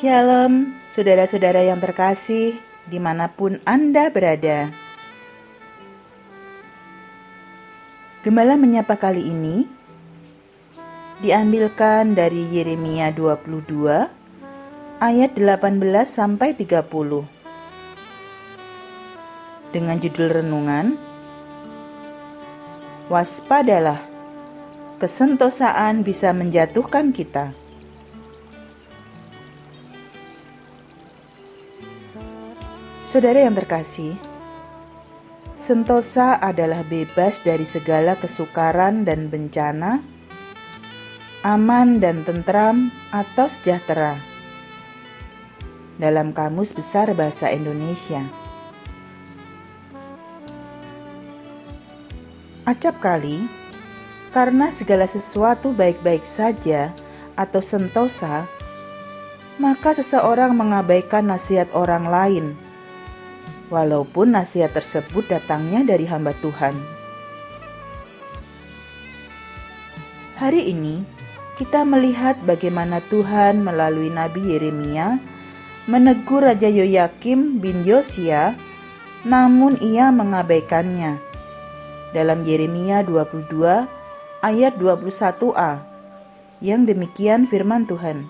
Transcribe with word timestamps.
Shalom, 0.00 0.80
saudara-saudara 0.96 1.60
yang 1.60 1.76
terkasih, 1.76 2.56
di 2.88 2.96
mana 2.96 3.28
pun 3.28 3.60
Anda 3.68 4.08
berada. 4.08 4.72
Gembala 8.24 8.56
menyapa 8.56 8.96
kali 8.96 9.20
ini 9.28 9.79
diambilkan 11.20 12.16
dari 12.16 12.48
Yeremia 12.48 13.12
22 13.12 14.08
ayat 15.04 15.30
18 15.36 15.84
sampai 16.08 16.56
30. 16.56 17.28
Dengan 19.68 19.96
judul 20.00 20.28
renungan 20.40 20.96
Waspadalah, 23.12 24.00
kesentosaan 24.96 26.06
bisa 26.06 26.32
menjatuhkan 26.32 27.12
kita. 27.12 27.52
Saudara 33.04 33.44
yang 33.44 33.58
terkasih, 33.58 34.16
sentosa 35.58 36.38
adalah 36.38 36.80
bebas 36.86 37.42
dari 37.44 37.66
segala 37.66 38.16
kesukaran 38.16 39.02
dan 39.02 39.26
bencana, 39.26 40.19
aman 41.40 42.04
dan 42.04 42.20
tentram 42.20 42.92
atau 43.08 43.48
sejahtera. 43.48 44.20
Dalam 45.96 46.36
Kamus 46.36 46.76
Besar 46.76 47.12
Bahasa 47.16 47.48
Indonesia. 47.48 48.28
Acap 52.68 53.00
kali, 53.00 53.48
karena 54.36 54.68
segala 54.68 55.08
sesuatu 55.08 55.72
baik-baik 55.72 56.28
saja 56.28 56.92
atau 57.40 57.64
sentosa, 57.64 58.44
maka 59.56 59.96
seseorang 59.96 60.52
mengabaikan 60.52 61.24
nasihat 61.24 61.72
orang 61.72 62.04
lain 62.04 62.52
walaupun 63.72 64.36
nasihat 64.36 64.76
tersebut 64.76 65.24
datangnya 65.24 65.88
dari 65.88 66.04
hamba 66.04 66.36
Tuhan. 66.44 66.76
Hari 70.40 70.72
ini, 70.72 71.19
kita 71.60 71.84
melihat 71.84 72.40
bagaimana 72.48 73.04
Tuhan 73.12 73.60
melalui 73.60 74.08
Nabi 74.08 74.56
Yeremia 74.56 75.20
menegur 75.84 76.40
Raja 76.40 76.72
Yoyakim 76.72 77.60
bin 77.60 77.84
Yosia, 77.84 78.56
namun 79.28 79.76
ia 79.84 80.08
mengabaikannya. 80.08 81.20
Dalam 82.16 82.48
Yeremia 82.48 83.04
22 83.04 83.44
ayat 84.40 84.72
21a, 84.80 85.84
yang 86.64 86.88
demikian 86.88 87.44
firman 87.44 87.84
Tuhan. 87.84 88.24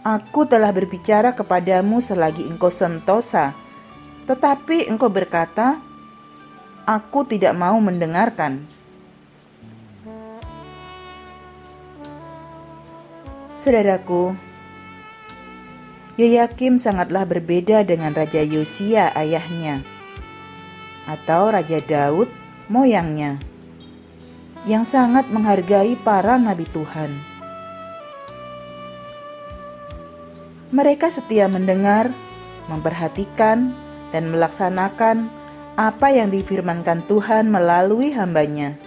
Aku 0.00 0.48
telah 0.48 0.72
berbicara 0.72 1.36
kepadamu 1.36 2.00
selagi 2.00 2.48
engkau 2.48 2.72
sentosa, 2.72 3.52
tetapi 4.24 4.88
engkau 4.88 5.12
berkata, 5.12 5.84
"Aku 6.88 7.28
tidak 7.28 7.52
mau 7.52 7.76
mendengarkan." 7.76 8.79
Saudaraku, 13.60 14.32
Yoyakim 16.16 16.80
sangatlah 16.80 17.28
berbeda 17.28 17.84
dengan 17.84 18.16
Raja 18.16 18.40
Yosia 18.40 19.12
ayahnya, 19.12 19.84
atau 21.04 21.52
Raja 21.52 21.76
Daud 21.84 22.32
moyangnya, 22.72 23.36
yang 24.64 24.88
sangat 24.88 25.28
menghargai 25.28 25.92
para 26.00 26.40
nabi 26.40 26.64
Tuhan. 26.72 27.12
Mereka 30.72 31.12
setia 31.12 31.44
mendengar, 31.44 32.16
memperhatikan, 32.72 33.76
dan 34.08 34.32
melaksanakan 34.32 35.28
apa 35.76 36.08
yang 36.08 36.32
difirmankan 36.32 37.04
Tuhan 37.04 37.52
melalui 37.52 38.16
hambanya. 38.16 38.80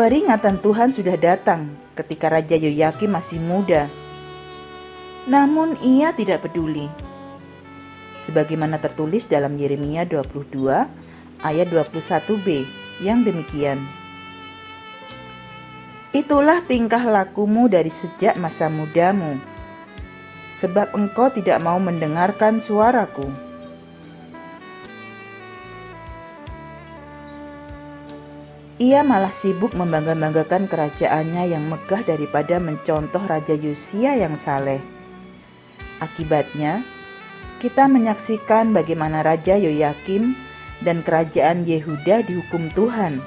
Peringatan 0.00 0.64
Tuhan 0.64 0.96
sudah 0.96 1.12
datang 1.20 1.76
ketika 1.92 2.32
Raja 2.32 2.56
Yoyakim 2.56 3.12
masih 3.12 3.36
muda. 3.36 3.84
Namun 5.28 5.76
ia 5.84 6.16
tidak 6.16 6.48
peduli. 6.48 6.88
Sebagaimana 8.24 8.80
tertulis 8.80 9.28
dalam 9.28 9.60
Yeremia 9.60 10.08
22 10.08 10.88
ayat 11.44 11.66
21b 11.68 12.64
yang 13.04 13.28
demikian. 13.28 13.76
Itulah 16.16 16.64
tingkah 16.64 17.04
lakumu 17.04 17.68
dari 17.68 17.92
sejak 17.92 18.40
masa 18.40 18.72
mudamu, 18.72 19.36
sebab 20.64 20.96
engkau 20.96 21.28
tidak 21.28 21.60
mau 21.60 21.76
mendengarkan 21.76 22.56
suaraku. 22.56 23.49
Ia 28.80 29.04
malah 29.04 29.28
sibuk 29.28 29.76
membangga-banggakan 29.76 30.64
kerajaannya 30.64 31.52
yang 31.52 31.68
megah 31.68 32.00
daripada 32.00 32.56
mencontoh 32.56 33.20
Raja 33.20 33.52
Yosia 33.52 34.16
yang 34.16 34.40
saleh. 34.40 34.80
Akibatnya, 36.00 36.80
kita 37.60 37.84
menyaksikan 37.84 38.72
bagaimana 38.72 39.20
Raja 39.20 39.60
Yoyakim 39.60 40.32
dan 40.80 41.04
kerajaan 41.04 41.68
Yehuda 41.68 42.24
dihukum 42.24 42.72
Tuhan 42.72 43.20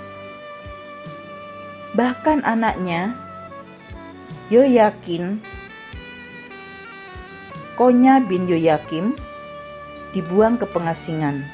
Bahkan 1.94 2.42
anaknya, 2.42 3.14
Yoyakin, 4.50 5.38
Konya 7.78 8.18
bin 8.26 8.50
Yoyakim, 8.50 9.14
dibuang 10.18 10.58
ke 10.58 10.66
pengasingan. 10.66 11.46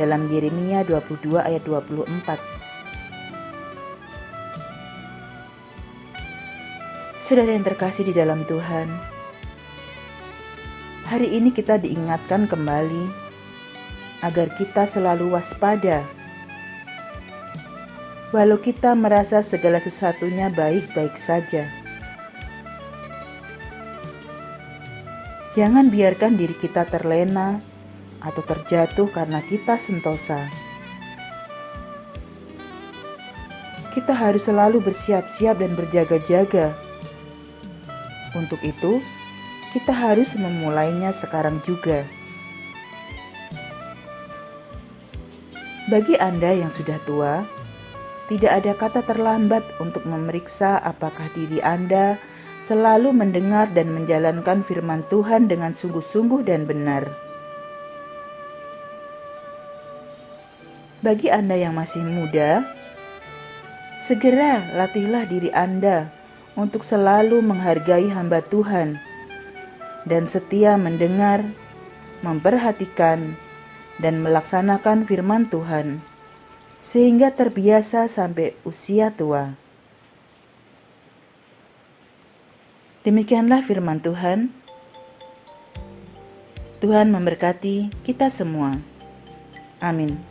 Dalam 0.00 0.32
Yeremia 0.32 0.88
22 0.88 1.36
ayat 1.36 1.60
24. 1.68 2.59
Saudara 7.30 7.54
yang 7.54 7.62
terkasih 7.62 8.10
di 8.10 8.10
dalam 8.10 8.42
Tuhan, 8.42 8.90
hari 11.06 11.30
ini 11.30 11.54
kita 11.54 11.78
diingatkan 11.78 12.50
kembali 12.50 13.06
agar 14.26 14.50
kita 14.58 14.82
selalu 14.82 15.38
waspada 15.38 16.02
walau 18.34 18.58
kita 18.58 18.98
merasa 18.98 19.46
segala 19.46 19.78
sesuatunya 19.78 20.50
baik-baik 20.50 21.14
saja. 21.14 21.70
Jangan 25.54 25.86
biarkan 25.86 26.34
diri 26.34 26.58
kita 26.58 26.82
terlena 26.90 27.62
atau 28.26 28.42
terjatuh 28.42 29.06
karena 29.14 29.38
kita 29.46 29.78
sentosa. 29.78 30.50
Kita 33.94 34.18
harus 34.18 34.50
selalu 34.50 34.82
bersiap-siap 34.82 35.62
dan 35.62 35.78
berjaga-jaga. 35.78 36.89
Untuk 38.34 38.62
itu, 38.62 39.02
kita 39.74 39.90
harus 39.90 40.34
memulainya 40.38 41.10
sekarang 41.10 41.58
juga. 41.66 42.06
Bagi 45.90 46.14
Anda 46.14 46.54
yang 46.54 46.70
sudah 46.70 47.02
tua, 47.02 47.42
tidak 48.30 48.62
ada 48.62 48.72
kata 48.78 49.00
terlambat 49.02 49.66
untuk 49.82 50.06
memeriksa 50.06 50.78
apakah 50.78 51.26
diri 51.34 51.58
Anda 51.58 52.22
selalu 52.62 53.10
mendengar 53.10 53.74
dan 53.74 53.90
menjalankan 53.90 54.62
firman 54.62 55.02
Tuhan 55.10 55.50
dengan 55.50 55.74
sungguh-sungguh 55.74 56.46
dan 56.46 56.62
benar. 56.70 57.10
Bagi 61.02 61.26
Anda 61.32 61.58
yang 61.58 61.74
masih 61.74 62.06
muda, 62.06 62.62
segera 64.04 64.62
latihlah 64.78 65.26
diri 65.26 65.50
Anda 65.50 66.19
untuk 66.54 66.82
selalu 66.82 67.42
menghargai 67.42 68.10
hamba 68.10 68.42
Tuhan 68.42 68.98
dan 70.08 70.24
setia 70.26 70.80
mendengar, 70.80 71.44
memperhatikan, 72.24 73.36
dan 74.00 74.24
melaksanakan 74.24 75.04
firman 75.04 75.46
Tuhan 75.52 76.00
sehingga 76.80 77.36
terbiasa 77.36 78.08
sampai 78.08 78.56
usia 78.64 79.12
tua. 79.12 79.52
Demikianlah 83.04 83.60
firman 83.64 84.00
Tuhan. 84.00 84.52
Tuhan 86.80 87.12
memberkati 87.12 87.92
kita 88.04 88.32
semua. 88.32 88.80
Amin. 89.84 90.29